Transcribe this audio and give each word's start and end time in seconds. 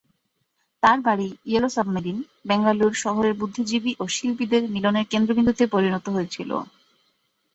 তার 0.83 0.97
বাড়ি 1.01 1.27
"yellow 1.45 1.69
submarine" 1.69 2.17
Bengaluru 2.47 2.95
শহরের 3.03 3.33
বুদ্ধিজীবী 3.33 3.91
ও 3.99 4.13
শিল্পীদের 4.15 4.63
মিলনের 4.73 5.09
কেন্দ্রবিন্দুতে 5.11 5.63
পরিণত 5.67 6.05
হয়েছিল। 6.09 6.51